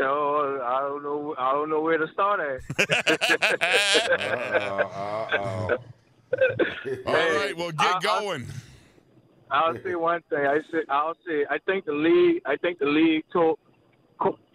[0.00, 1.34] Oh, I don't know.
[1.38, 2.60] I don't know where to start at.
[4.20, 5.76] Uh-oh, uh-oh.
[7.06, 8.46] All right, well, get I- I- going.
[9.48, 10.44] I'll say one thing.
[10.44, 12.42] I say I'll say I think the league.
[12.46, 13.60] I think the league told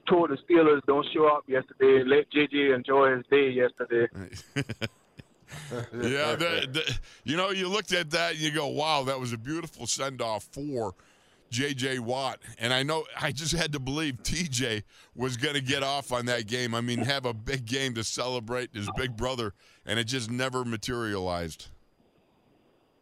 [0.08, 2.04] told the Steelers don't show up yesterday.
[2.04, 4.08] Let JJ enjoy his day yesterday.
[5.94, 9.34] yeah, the, the, you know, you looked at that and you go, "Wow, that was
[9.34, 10.94] a beautiful send off for
[11.50, 12.00] J.J.
[12.00, 14.84] Watt." And I know I just had to believe T.J.
[15.16, 16.74] was going to get off on that game.
[16.74, 19.54] I mean, have a big game to celebrate his big brother,
[19.86, 21.68] and it just never materialized.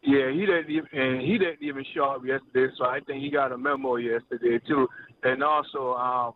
[0.02, 3.30] Yeah, he didn't even and he didn't even show up yesterday, so I think he
[3.30, 4.88] got a memo yesterday too.
[5.22, 6.32] And also, um,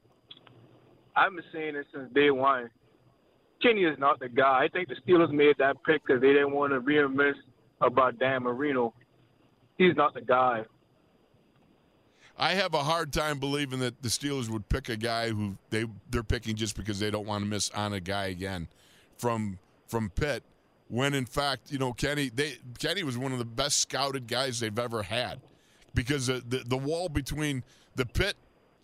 [1.16, 2.70] I've been saying it since day one.
[3.62, 4.64] Kenny is not the guy.
[4.64, 7.34] I think the Steelers made that pick because they didn't want to reinvent
[7.80, 8.92] about Dan Marino.
[9.78, 10.64] He's not the guy.
[12.36, 15.86] I have a hard time believing that the Steelers would pick a guy who they
[16.10, 18.68] they're picking just because they don't want to miss on a guy again
[19.16, 20.42] from from Pitt.
[20.88, 24.60] When in fact, you know, Kenny they Kenny was one of the best scouted guys
[24.60, 25.40] they've ever had
[25.94, 27.62] because the the, the wall between
[27.94, 28.36] the Pitt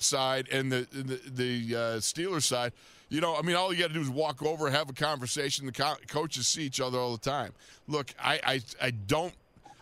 [0.02, 2.72] side and the the, the uh, Steelers side
[3.10, 5.66] you know, I mean, all you got to do is walk over, have a conversation.
[5.66, 7.52] The co- coaches see each other all the time.
[7.88, 9.34] Look, I, I, I don't,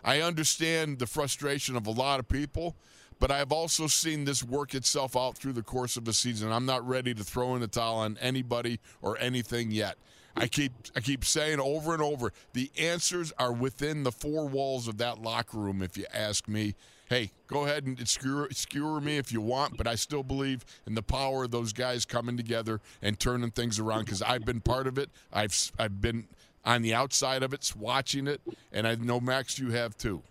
[0.03, 2.75] I understand the frustration of a lot of people,
[3.19, 6.51] but I've also seen this work itself out through the course of a season.
[6.51, 9.97] I'm not ready to throw in the towel on anybody or anything yet.
[10.35, 14.87] I keep I keep saying over and over, the answers are within the four walls
[14.87, 15.81] of that locker room.
[15.81, 16.75] If you ask me,
[17.09, 20.93] hey, go ahead and skewer, skewer me if you want, but I still believe in
[20.93, 24.87] the power of those guys coming together and turning things around because I've been part
[24.87, 25.09] of it.
[25.33, 26.27] I've I've been
[26.63, 28.41] on the outside of it, watching it,
[28.71, 30.21] and I know Max, you have too.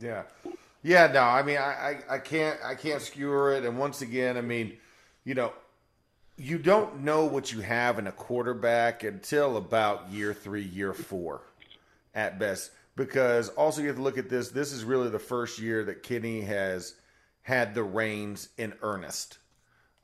[0.00, 0.24] Yeah,
[0.82, 1.06] yeah.
[1.06, 3.64] No, I mean, I, I, I can't I can't skewer it.
[3.64, 4.76] And once again, I mean,
[5.24, 5.52] you know,
[6.36, 11.42] you don't know what you have in a quarterback until about year three, year four,
[12.12, 14.50] at best because also you have to look at this.
[14.50, 16.94] This is really the first year that Kenny has
[17.42, 19.38] had the reins in earnest.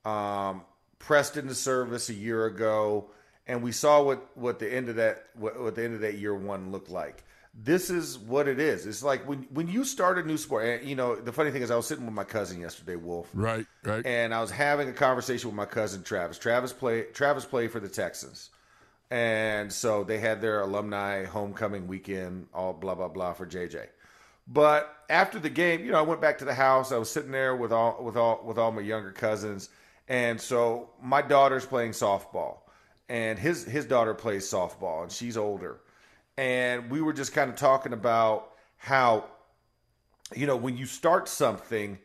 [0.05, 0.63] Um,
[0.99, 3.11] pressed into service a year ago,
[3.47, 6.19] and we saw what, what the end of that what, what the end of that
[6.19, 7.25] year one looked like.
[7.55, 8.87] This is what it is.
[8.87, 10.65] It's like when when you start a new sport.
[10.65, 13.29] And, you know, the funny thing is, I was sitting with my cousin yesterday, Wolf.
[13.35, 14.07] Right, right.
[14.07, 16.39] And I was having a conversation with my cousin Travis.
[16.39, 18.51] Travis play Travis played for the Texans.
[19.12, 23.88] And so they had their alumni homecoming weekend, all blah blah blah for JJ.
[24.48, 26.92] But after the game, you know, I went back to the house.
[26.92, 29.68] I was sitting there with all with all with all my younger cousins,
[30.09, 32.61] and so my daughter's playing softball,
[33.11, 35.81] and his his daughter plays softball, and she's older,
[36.38, 39.27] and we were just kind of talking about how,
[40.35, 41.98] you know, when you start something,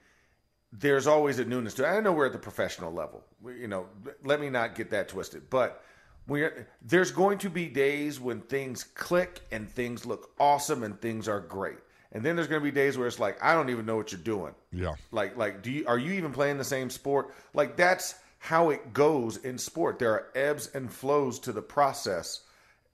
[0.74, 1.88] there's always a newness to it.
[1.88, 3.86] I know we're at the professional level, you know.
[4.26, 5.82] Let me not get that twisted, but
[6.28, 11.28] we're, there's going to be days when things click and things look awesome and things
[11.28, 11.78] are great.
[12.12, 14.12] And then there's going to be days where it's like I don't even know what
[14.12, 14.54] you're doing.
[14.72, 14.96] Yeah.
[15.12, 17.34] Like like do you are you even playing the same sport?
[17.54, 20.00] Like that's how it goes in sport.
[20.00, 22.42] There are ebbs and flows to the process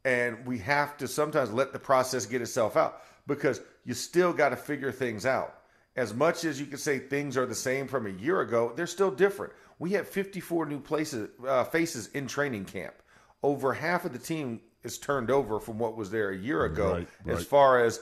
[0.06, 4.50] and we have to sometimes let the process get itself out because you still got
[4.50, 5.60] to figure things out.
[5.96, 8.88] As much as you can say things are the same from a year ago, they're
[8.88, 9.54] still different.
[9.78, 12.96] We have 54 new places uh, faces in training camp
[13.44, 16.94] over half of the team is turned over from what was there a year ago
[16.94, 17.38] right, right.
[17.38, 18.00] as far as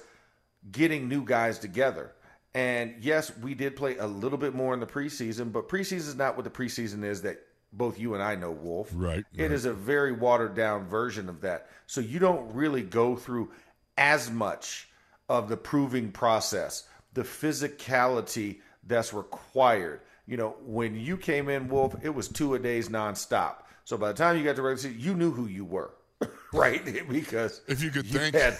[0.71, 2.13] getting new guys together.
[2.53, 6.15] And yes, we did play a little bit more in the preseason, but preseason is
[6.15, 7.39] not what the preseason is that
[7.73, 8.91] both you and I know, Wolf.
[8.93, 9.23] Right.
[9.33, 9.51] It right.
[9.51, 11.67] is a very watered down version of that.
[11.87, 13.51] So you don't really go through
[13.97, 14.89] as much
[15.29, 20.01] of the proving process, the physicality that's required.
[20.27, 23.63] You know, when you came in, Wolf, it was two a days nonstop.
[23.91, 25.91] So by the time you got to regular season, you knew who you were,
[26.53, 26.81] right?
[27.09, 28.55] because if you could you think, had,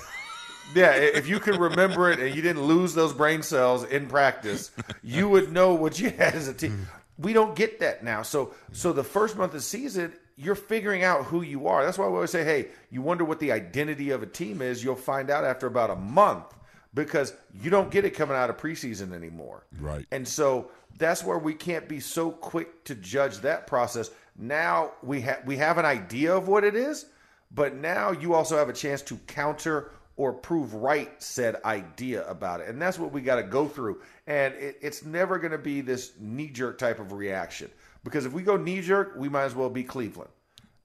[0.76, 4.72] yeah, if you could remember it and you didn't lose those brain cells in practice,
[5.02, 6.72] you would know what you had as a team.
[6.72, 7.24] Hmm.
[7.24, 8.24] We don't get that now.
[8.24, 11.86] So, so the first month of the season, you're figuring out who you are.
[11.86, 14.84] That's why we always say, hey, you wonder what the identity of a team is.
[14.84, 16.54] You'll find out after about a month
[16.94, 19.66] because you don't get it coming out of preseason anymore.
[19.80, 20.06] Right.
[20.12, 25.22] And so that's where we can't be so quick to judge that process now we
[25.22, 27.06] have we have an idea of what it is,
[27.52, 32.60] but now you also have a chance to counter or prove right said idea about
[32.60, 34.02] it, and that's what we got to go through.
[34.28, 37.70] And it, it's never going to be this knee jerk type of reaction
[38.04, 40.30] because if we go knee jerk, we might as well be Cleveland.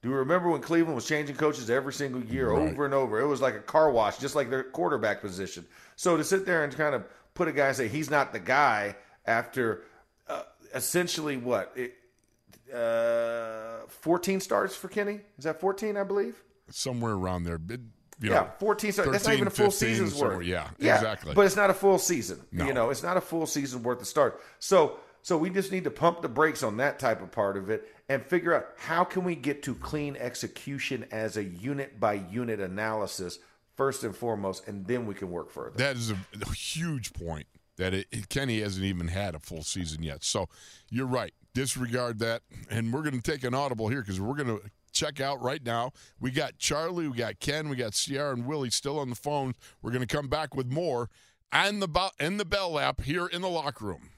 [0.01, 2.69] Do you remember when Cleveland was changing coaches every single year, right.
[2.69, 3.19] over and over?
[3.19, 5.65] It was like a car wash, just like their quarterback position.
[5.95, 8.39] So to sit there and kind of put a guy and say he's not the
[8.39, 9.83] guy after
[10.29, 10.43] uh,
[10.75, 11.95] essentially what it,
[12.73, 15.21] uh, 14 starts for Kenny.
[15.37, 16.41] Is that 14, I believe?
[16.69, 17.59] Somewhere around there.
[17.69, 17.81] It,
[18.19, 19.11] yeah, know, 14 starts.
[19.11, 20.43] That's not even a full 15, season's worth.
[20.43, 21.33] Yeah, yeah, exactly.
[21.33, 22.41] But it's not a full season.
[22.51, 22.65] No.
[22.65, 24.41] You know, it's not a full season worth of start.
[24.59, 27.69] So, So we just need to pump the brakes on that type of part of
[27.69, 32.13] it and figure out how can we get to clean execution as a unit by
[32.13, 33.39] unit analysis
[33.75, 35.77] first and foremost, and then we can work further.
[35.77, 37.45] That is a, a huge point.
[37.77, 40.23] That it, it, Kenny hasn't even had a full season yet.
[40.23, 40.49] So
[40.89, 41.33] you're right.
[41.57, 45.19] Disregard that, and we're going to take an audible here because we're going to check
[45.19, 45.91] out right now.
[46.19, 49.55] We got Charlie, we got Ken, we got Sierra and Willie still on the phone.
[49.81, 51.09] We're going to come back with more
[51.51, 54.11] and the and the Bell Lap here in the locker room.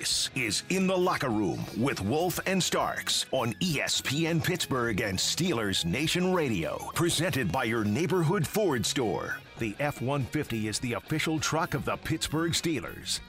[0.00, 5.84] This is In the Locker Room with Wolf and Starks on ESPN Pittsburgh and Steelers
[5.84, 6.90] Nation Radio.
[6.94, 9.36] Presented by your neighborhood Ford store.
[9.58, 13.20] The F 150 is the official truck of the Pittsburgh Steelers.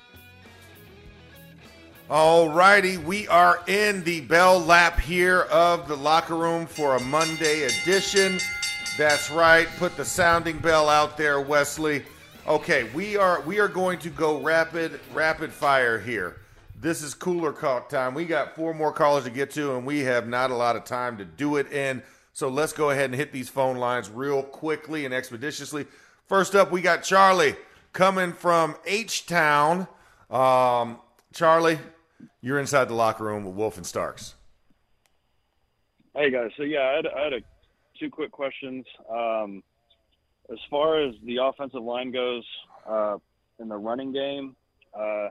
[2.10, 7.02] All righty, we are in the bell lap here of the locker room for a
[7.02, 8.40] Monday edition.
[8.98, 9.68] That's right.
[9.78, 12.06] Put the sounding bell out there, Wesley.
[12.48, 16.38] Okay, we are we are going to go rapid rapid fire here.
[16.82, 18.16] This is cooler call time.
[18.16, 20.84] We got four more callers to get to, and we have not a lot of
[20.84, 22.02] time to do it in.
[22.34, 25.86] So let's go ahead and hit these phone lines real quickly and expeditiously.
[26.26, 27.56] First up, we got Charlie
[27.94, 29.88] coming from H Town.
[30.32, 30.98] Um,
[31.34, 31.78] Charlie,
[32.42, 34.34] you're inside the locker room with Wolf and Starks.
[36.16, 37.40] Hey guys, so yeah, I had, I had a,
[38.00, 38.88] two quick questions.
[39.08, 39.62] Um,
[40.52, 42.44] as far as the offensive line goes
[42.90, 43.18] uh,
[43.60, 44.56] in the running game,
[45.00, 45.28] uh,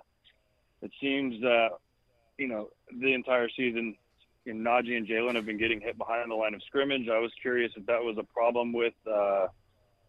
[0.83, 1.69] it seems that
[2.39, 2.69] you know
[3.01, 3.97] the entire season,
[4.45, 7.09] you know, Najee and Jaylen have been getting hit behind the line of scrimmage.
[7.09, 9.49] I was curious if that was a problem with uh,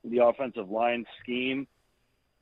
[0.03, 1.67] the offensive line scheme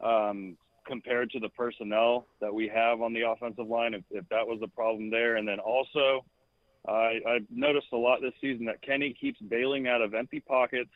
[0.02, 3.94] um, compared to the personnel that we have on the offensive line.
[3.94, 6.26] If, if that was a problem there, and then also.
[6.88, 10.90] I, I've noticed a lot this season that Kenny keeps bailing out of empty pockets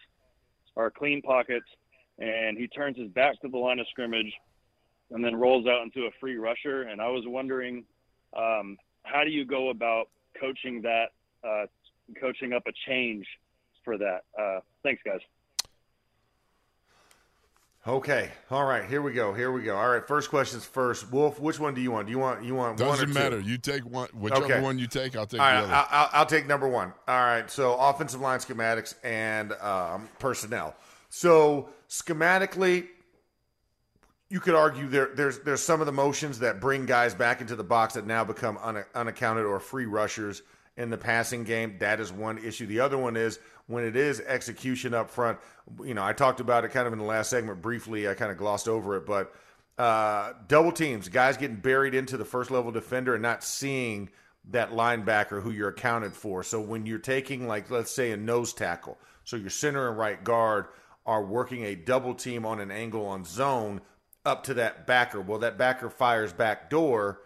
[0.78, 1.65] or clean pockets,
[2.17, 4.34] and he turns his back to the line of scrimmage
[5.12, 6.84] and then rolls out into a free rusher.
[6.84, 7.84] And I was wondering,
[8.36, 11.08] um, how do you go about coaching that,
[11.44, 11.66] uh,
[12.20, 13.26] coaching up a change
[13.84, 14.24] for that?
[14.39, 15.20] Uh, thanks, guys.
[17.86, 18.32] Okay.
[18.50, 18.86] All right.
[18.86, 19.34] Here we go.
[19.34, 19.76] Here we go.
[19.76, 20.08] All right.
[20.08, 21.12] First questions first.
[21.12, 22.08] Wolf, which one do you want?
[22.08, 23.13] Do you want you want Doesn't one or two?
[23.13, 23.39] matter.
[23.42, 24.08] You take one.
[24.13, 24.62] Whichever Okay.
[24.62, 25.74] one you take, I'll take All the other.
[25.74, 26.94] I'll, I'll, I'll take number one.
[27.10, 30.78] All right, so offensive line schematics and um, personnel.
[31.10, 32.88] So schematically,
[34.34, 37.56] you could argue there, there's there's some of the motions that bring guys back into
[37.56, 40.41] the box that now become un, unaccounted or free rushers
[40.76, 41.76] in the passing game.
[41.78, 42.65] That is one issue.
[42.65, 45.38] The other one is when it is execution up front.
[45.84, 48.10] You know, I talked about it kind of in the last segment briefly.
[48.10, 49.36] I kind of glossed over it, but
[49.78, 54.10] uh, double teams, guys getting buried into the first level defender and not seeing
[54.50, 56.41] that linebacker who you're accounted for.
[56.41, 60.24] So when you're taking, like, let's say a nose tackle, so your center and right
[60.24, 60.65] guard
[61.06, 63.80] are working a double team on an angle on zone
[64.26, 65.22] up to that backer.
[65.22, 67.22] Well, that backer fires back door,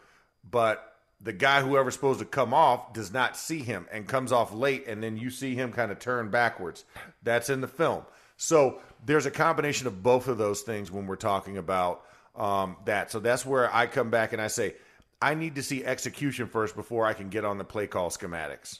[0.50, 4.54] but the guy whoever's supposed to come off does not see him and comes off
[4.54, 6.86] late, and then you see him kind of turn backwards.
[7.24, 8.04] That's in the film.
[8.38, 12.04] So there's a combination of both of those things when we're talking about
[12.36, 13.12] um, that.
[13.12, 14.76] So that's where I come back and I say,
[15.20, 18.80] I need to see execution first before I can get on the play call schematics.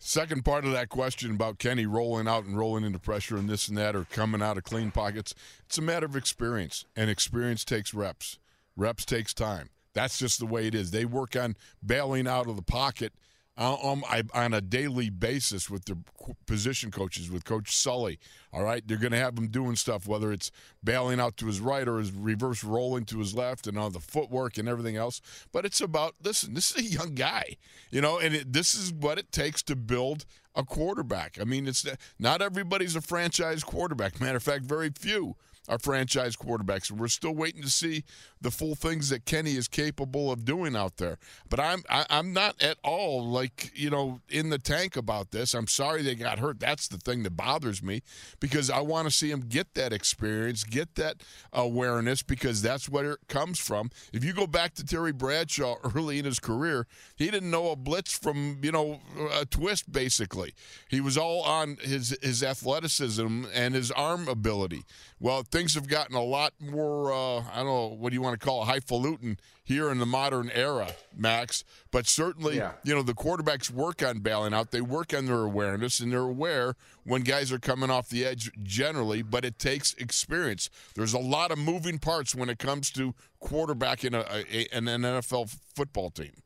[0.00, 3.68] Second part of that question about Kenny rolling out and rolling into pressure and this
[3.68, 5.34] and that or coming out of clean pockets,
[5.66, 8.38] it's a matter of experience, and experience takes reps.
[8.76, 9.70] Reps takes time.
[9.94, 10.92] That's just the way it is.
[10.92, 13.12] They work on bailing out of the pocket
[13.58, 15.98] um, I, on a daily basis with the
[16.46, 18.18] position coaches, with Coach Sully.
[18.52, 20.50] All right, they're going to have him doing stuff, whether it's
[20.82, 23.98] bailing out to his right or his reverse rolling to his left, and all the
[23.98, 25.20] footwork and everything else.
[25.52, 26.54] But it's about listen.
[26.54, 27.56] This is a young guy,
[27.90, 31.38] you know, and it, this is what it takes to build a quarterback.
[31.40, 31.84] I mean, it's
[32.18, 34.20] not everybody's a franchise quarterback.
[34.20, 35.36] Matter of fact, very few
[35.68, 38.04] are franchise quarterbacks, and we're still waiting to see
[38.40, 41.18] the full things that Kenny is capable of doing out there.
[41.48, 45.54] But I'm I, I'm not at all like you know in the tank about this.
[45.54, 46.60] I'm sorry they got hurt.
[46.60, 48.02] That's the thing that bothers me
[48.40, 53.12] because I want to see him get that experience, get that awareness because that's where
[53.12, 53.90] it comes from.
[54.12, 57.76] If you go back to Terry Bradshaw early in his career, he didn't know a
[57.76, 59.00] blitz from you know
[59.32, 59.92] a twist.
[59.92, 60.54] Basically,
[60.88, 64.84] he was all on his his athleticism and his arm ability.
[65.20, 67.12] Well things have gotten a lot more.
[67.12, 70.06] Uh, I don't know what do you want to call it, highfalutin here in the
[70.06, 71.64] modern era, Max.
[71.90, 72.72] But certainly, Yeah.
[72.84, 74.70] you know, the quarterbacks work on bailing out.
[74.70, 78.52] They work on their awareness, and they're aware when guys are coming off the edge
[78.62, 79.22] generally.
[79.22, 80.70] But it takes experience.
[80.94, 85.56] There's a lot of moving parts when it comes to quarterbacking a, a, an NFL
[85.74, 86.42] football team.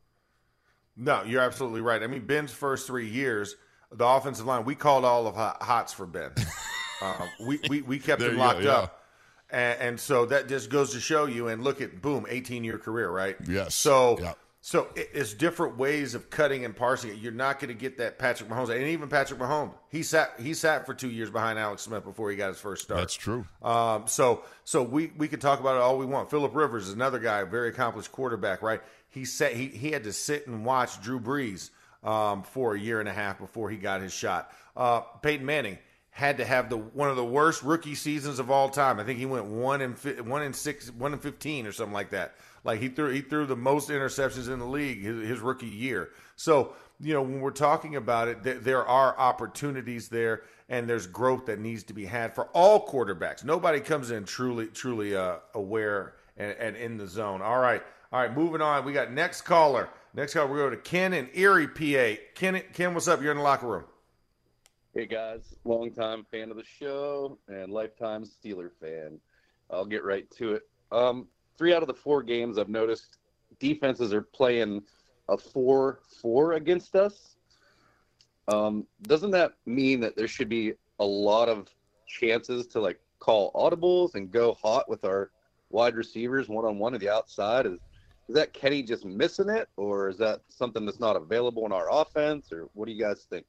[0.97, 2.03] No, you're absolutely right.
[2.03, 3.57] I mean, Ben's first three years,
[3.91, 6.33] the offensive line, we called all of Ho- Hots for Ben.
[7.03, 8.71] uh, we, we, we kept him go, locked yeah.
[8.73, 9.02] up.
[9.53, 12.79] And, and so that just goes to show you, and look at, boom, 18 year
[12.79, 13.37] career, right?
[13.47, 13.75] Yes.
[13.75, 14.33] So, Yeah.
[14.63, 17.17] so it- it's different ways of cutting and parsing it.
[17.19, 20.55] You're not going to get that Patrick Mahomes, and even Patrick Mahomes, he sat he
[20.55, 22.99] sat for two years behind Alex Smith before he got his first start.
[23.01, 23.45] That's true.
[23.63, 26.31] Um, so so we we can talk about it all we want.
[26.31, 28.81] Philip Rivers is another guy, very accomplished quarterback, right?
[29.11, 31.69] He said he he had to sit and watch Drew Brees
[32.03, 34.51] um, for a year and a half before he got his shot.
[34.75, 35.77] Uh, Peyton Manning
[36.13, 39.01] had to have the one of the worst rookie seasons of all time.
[39.01, 39.97] I think he went one and
[40.29, 42.35] one and six, one and fifteen, or something like that.
[42.65, 46.11] Like he threw he threw the most interceptions in the league his, his rookie year.
[46.37, 51.07] So you know when we're talking about it, th- there are opportunities there, and there's
[51.07, 53.43] growth that needs to be had for all quarterbacks.
[53.43, 57.41] Nobody comes in truly truly uh, aware and, and in the zone.
[57.41, 57.83] All right,
[58.13, 58.37] all right.
[58.37, 59.89] Moving on, we got next caller.
[60.13, 62.21] Next caller, we go to Ken in Erie, PA.
[62.35, 63.23] Ken, Ken, what's up?
[63.23, 63.85] You're in the locker room.
[64.95, 69.19] Hey guys, longtime fan of the show and lifetime Steeler fan.
[69.71, 70.69] I'll get right to it.
[70.91, 73.17] Um, three out of the four games I've noticed
[73.59, 74.83] defenses are playing
[75.31, 77.37] a four-four against us.
[78.49, 81.69] Um, doesn't that mean that there should be a lot of
[82.07, 85.31] chances to like call audibles and go hot with our
[85.71, 87.65] wide receivers one on one to the outside?
[87.65, 87.79] Is
[88.29, 91.91] is that Kenny just missing it, or is that something that's not available in our
[91.91, 93.47] offense, or what do you guys think?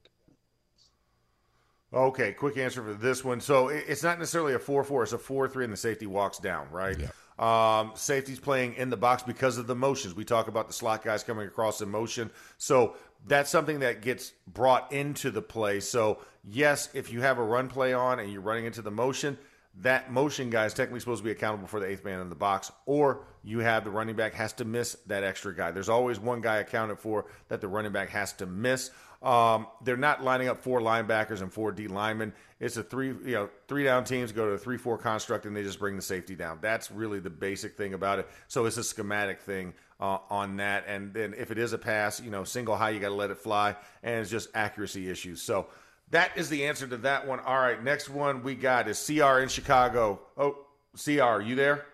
[1.93, 3.39] Okay, quick answer for this one.
[3.39, 6.39] So it's not necessarily a 4 4, it's a 4 3, and the safety walks
[6.39, 6.97] down, right?
[7.37, 10.15] Um, safety's playing in the box because of the motions.
[10.15, 12.31] We talk about the slot guys coming across in motion.
[12.57, 12.95] So
[13.27, 15.79] that's something that gets brought into the play.
[15.79, 19.37] So, yes, if you have a run play on and you're running into the motion,
[19.81, 22.35] that motion guy is technically supposed to be accountable for the eighth man in the
[22.35, 25.71] box, or you have the running back has to miss that extra guy.
[25.71, 28.91] There's always one guy accounted for that the running back has to miss.
[29.23, 32.33] Um, they're not lining up four linebackers and four D linemen.
[32.59, 35.55] It's a three, you know, three down teams go to a three four construct and
[35.55, 36.59] they just bring the safety down.
[36.61, 38.27] That's really the basic thing about it.
[38.47, 40.83] So it's a schematic thing uh, on that.
[40.87, 43.31] And then if it is a pass, you know, single high, you got to let
[43.31, 45.41] it fly, and it's just accuracy issues.
[45.41, 45.67] So
[46.13, 47.39] that is the answer to that one.
[47.41, 50.21] All right, next one we got is CR in Chicago.
[50.37, 51.85] Oh, CR, you there?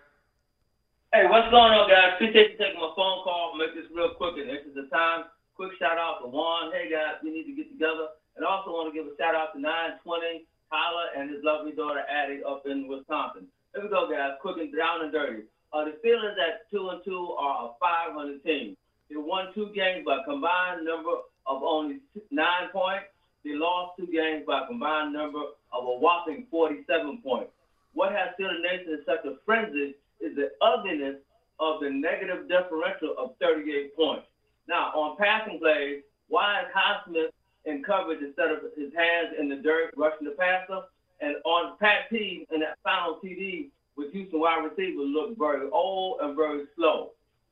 [1.12, 2.14] Hey, what's going on, guys?
[2.14, 3.56] Appreciate you taking my phone call.
[3.56, 5.24] Make this real quick, and this is the time.
[5.56, 6.70] Quick shout out to Juan.
[6.70, 8.12] Hey, guys, we need to get together.
[8.36, 12.04] And also want to give a shout out to 920 Tyler and his lovely daughter
[12.04, 13.48] Addie up in Wisconsin.
[13.74, 14.38] Here we go, guys.
[14.40, 15.48] Quick and down and dirty.
[15.72, 18.76] Uh, the Steelers at two and two are a 500 team.
[19.08, 21.98] They won two games by combined number of only
[22.30, 23.09] nine points.
[23.44, 25.40] They lost two games by a combined number
[25.72, 27.50] of a whopping 47 points.
[27.94, 31.16] What has Steelers Nation in such a frenzy is the ugliness
[31.58, 34.26] of the negative differential of 38 points.
[34.68, 37.30] Now, on passing plays, why is Highsmith
[37.64, 40.82] in coverage instead of his hands in the dirt rushing the passer?
[41.20, 46.20] And on Pat P in that final TD with Houston wide receivers looked very old
[46.20, 47.10] and very slow.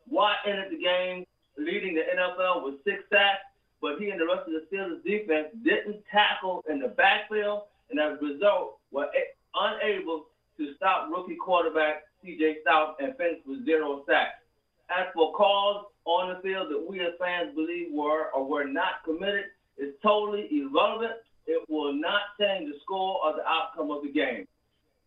[0.08, 1.24] Watt ended the game
[1.58, 3.44] leading the NFL with six sacks,
[3.80, 8.00] but he and the rest of the Steelers defense didn't tackle in the backfield, and
[8.00, 9.06] as a result, were
[9.54, 10.26] unable
[10.56, 12.58] to stop rookie quarterback C.J.
[12.62, 14.42] Stroud and finish with zero sacks.
[14.90, 19.04] As for calls on the field that we as fans believe were or were not
[19.04, 21.12] committed, is totally irrelevant.
[21.46, 24.46] It will not change the score or the outcome of the game.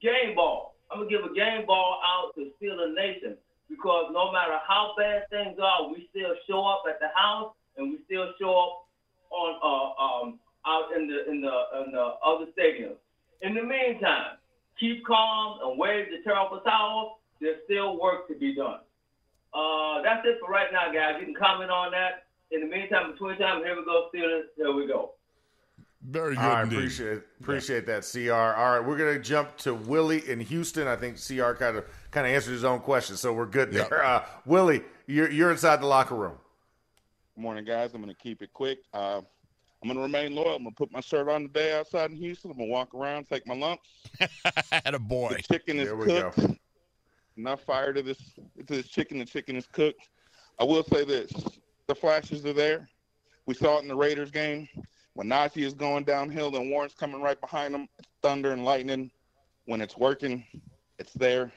[0.01, 0.76] Game ball.
[0.89, 3.38] I'm gonna give a game ball out to Steeler Nation
[3.69, 7.91] because no matter how bad things are, we still show up at the house and
[7.91, 8.88] we still show up
[9.32, 12.97] on uh, um, out in the in the in the other stadiums.
[13.41, 14.38] In the meantime,
[14.79, 17.19] keep calm and wave the terrible towel.
[17.39, 18.79] There's still work to be done.
[19.53, 21.15] Uh, that's it for right now, guys.
[21.19, 22.27] You can comment on that.
[22.51, 24.43] In the meantime, between time, here we go, Steelers.
[24.55, 25.13] Here we go.
[26.03, 26.43] Very good.
[26.43, 26.77] All right, indeed.
[26.77, 28.32] appreciate appreciate that, CR.
[28.32, 30.88] All right, we're gonna jump to Willie in Houston.
[30.88, 34.03] I think CR kind of kind of answered his own question, so we're good there.
[34.03, 36.38] Uh, Willie, you're you're inside the locker room.
[37.42, 37.96] Good morning, guys.
[37.96, 38.84] I'm going to keep it quick.
[38.94, 39.18] Uh,
[39.82, 40.58] I'm going to remain loyal.
[40.58, 42.52] I'm going to put my shirt on today outside in Houston.
[42.52, 43.89] I'm going to walk around, take my lumps.
[44.72, 45.38] Had a boy.
[45.38, 46.38] The chicken is There we cooked.
[46.38, 46.56] go.
[47.36, 49.18] Not fired to this to this chicken.
[49.18, 50.08] The chicken is cooked.
[50.60, 51.32] I will say this:
[51.88, 52.88] the flashes are there.
[53.48, 54.70] We saw it in the Raiders game
[55.14, 57.88] when Najee is going downhill and Warren's coming right behind him.
[57.98, 59.10] It's thunder and lightning.
[59.66, 60.46] When it's working,
[61.00, 61.52] It's there.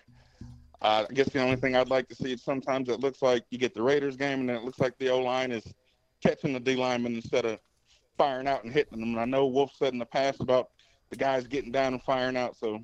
[0.85, 3.45] Uh, I guess the only thing I'd like to see is sometimes it looks like
[3.49, 5.65] you get the Raiders game and then it looks like the O line is
[6.23, 7.59] catching the D lineman instead of
[8.19, 9.13] firing out and hitting them.
[9.13, 10.69] And I know Wolf said in the past about
[11.09, 12.55] the guys getting down and firing out.
[12.59, 12.75] So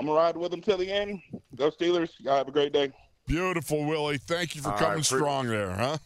[0.00, 1.22] I'm gonna ride with them till the end.
[1.54, 2.10] Go Steelers!
[2.18, 2.90] Y'all have a great day.
[3.28, 4.18] Beautiful, Willie.
[4.18, 5.98] Thank you for All coming right, pre- strong there, huh?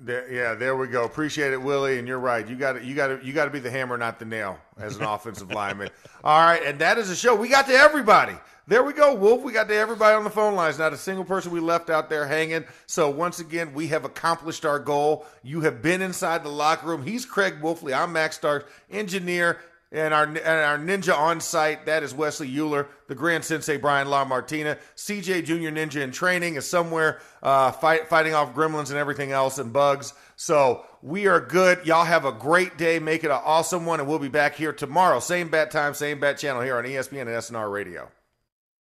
[0.00, 1.04] There, yeah, there we go.
[1.04, 1.98] Appreciate it, Willie.
[1.98, 2.48] And you're right.
[2.48, 4.58] You got to, you got to, you got to be the hammer, not the nail,
[4.78, 5.90] as an offensive lineman.
[6.24, 7.34] All right, and that is a show.
[7.34, 8.34] We got to everybody.
[8.66, 9.42] There we go, Wolf.
[9.42, 10.78] We got to everybody on the phone lines.
[10.78, 12.64] Not a single person we left out there hanging.
[12.86, 15.26] So once again, we have accomplished our goal.
[15.42, 17.02] You have been inside the locker room.
[17.02, 17.94] He's Craig Wolfley.
[17.94, 19.58] I'm Max Starks, engineer.
[19.92, 24.08] And our, and our ninja on site, that is Wesley Euler, the Grand Sensei Brian
[24.08, 24.78] La Martina.
[24.96, 29.58] CJ Junior Ninja in training is somewhere uh, fight, fighting off gremlins and everything else
[29.58, 30.14] and bugs.
[30.36, 31.86] So we are good.
[31.86, 32.98] Y'all have a great day.
[32.98, 34.00] Make it an awesome one.
[34.00, 35.20] And we'll be back here tomorrow.
[35.20, 38.10] Same bat time, same bat channel here on ESPN and SNR Radio.